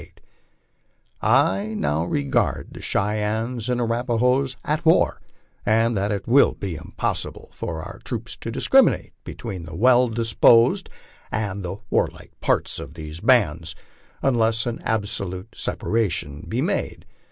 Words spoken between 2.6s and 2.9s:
the